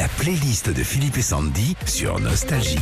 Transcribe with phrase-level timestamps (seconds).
[0.00, 2.78] La playlist de Philippe et Sandy sur Nostalgie.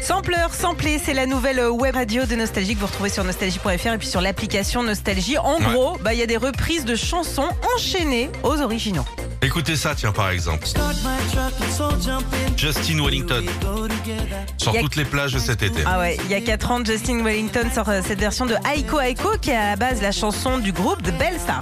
[0.00, 3.98] Sampleur, samplé, c'est la nouvelle web radio de Nostalgie que vous retrouvez sur nostalgie.fr et
[3.98, 5.38] puis sur l'application Nostalgie.
[5.38, 5.64] En Ouais.
[5.72, 9.04] gros, bah, il y a des reprises de chansons enchaînées aux originaux.
[9.44, 10.66] Écoutez ça, tiens, par exemple.
[12.56, 13.44] Justin Wellington.
[14.56, 15.82] Sur a- toutes les plages de cet été.
[15.84, 19.00] Ah ouais, il y a 4 ans, Justin Wellington sort euh, cette version de Aiko
[19.00, 21.60] Aiko qui est à la base la chanson du groupe The Bell Star.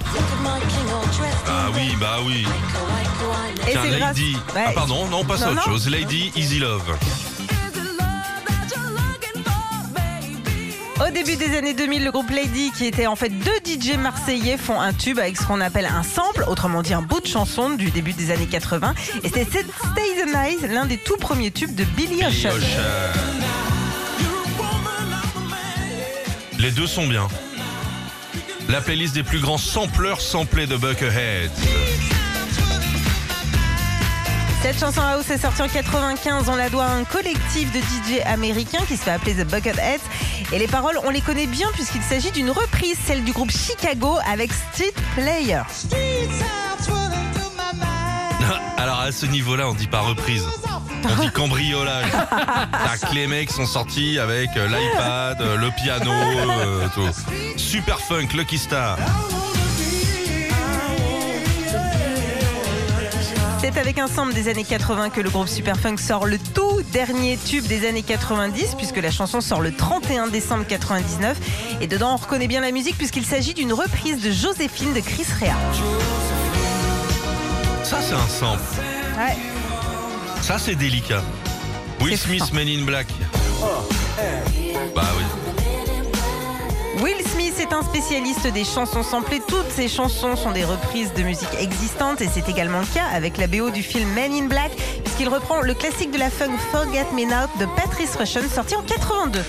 [1.47, 2.45] Ah oui, bah oui.
[3.67, 4.37] Et Tiens, Lady.
[4.55, 4.63] Ouais.
[4.67, 5.73] Ah pardon, non, on passe à Non, autre non.
[5.73, 5.89] chose.
[5.89, 6.83] Lady Easy Love.
[10.99, 14.57] Au début des années 2000, le groupe Lady, qui était en fait deux DJ marseillais,
[14.57, 17.71] font un tube avec ce qu'on appelle un sample, autrement dit un bout de chanson
[17.71, 18.93] du début des années 80.
[19.23, 22.23] Et c'est Stay the Night, l'un des tout premiers tubes de Billy.
[22.23, 22.51] Ocean.
[26.59, 27.27] Les deux sont bien.
[28.69, 31.51] La playlist des plus grands sampleurs samplés de Buckethead.
[34.63, 36.47] Cette chanson house est sortie en 95.
[36.47, 39.99] On la doit à un collectif de DJ américains qui se fait appeler The Bucketheads.
[40.53, 44.15] Et les paroles, on les connaît bien puisqu'il s'agit d'une reprise, celle du groupe Chicago
[44.25, 45.63] avec Street Player.
[48.77, 50.45] Alors à ce niveau-là, on dit pas reprise.
[51.03, 52.05] On dit cambriolage.
[53.13, 57.09] Les mecs sont sortis avec euh, l'iPad, euh, le piano, euh, tout.
[57.57, 58.97] Super funk, Lucky Star.
[63.63, 67.37] C'est avec un sample des années 80 que le groupe Superfunk sort le tout dernier
[67.37, 71.37] tube des années 90 puisque la chanson sort le 31 décembre 99.
[71.79, 75.25] Et dedans, on reconnaît bien la musique puisqu'il s'agit d'une reprise de Joséphine de Chris
[75.39, 75.55] Rea.
[77.85, 78.59] Ça, c'est un sample.
[79.17, 79.37] Ouais.
[80.41, 81.23] Ça, c'est délicat.
[82.01, 82.51] Will Smith.
[82.51, 83.07] Men in Black.
[84.93, 87.01] Bah oui.
[87.01, 87.25] Will
[87.83, 89.41] spécialiste des chansons samplées.
[89.47, 93.37] Toutes ces chansons sont des reprises de musique existantes et c'est également le cas avec
[93.37, 94.71] la BO du film Men in Black
[95.03, 98.81] puisqu'il reprend le classique de la funk Forget Me Not de Patrice Rushen sorti en
[98.83, 99.41] 82.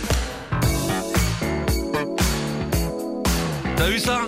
[3.77, 4.21] T'as vu ça?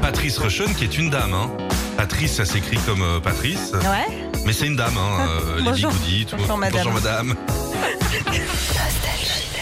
[0.00, 1.34] Patrice Rushen, qui est une dame.
[1.34, 1.69] Hein.
[2.00, 3.72] Patrice, ça s'écrit comme euh, Patrice.
[3.74, 4.16] Ouais.
[4.46, 5.28] Mais c'est une dame, hein.
[5.28, 5.92] euh, les Bonjour.
[5.92, 6.36] bigoudis, tout.
[6.38, 6.82] Bonjour, madame.
[6.82, 7.34] Bonjour, madame.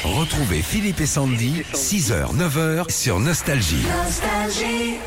[0.05, 3.85] Retrouvez Philippe et Sandy, 6h, 9h sur Nostalgie.
[4.05, 4.99] Nostalgie.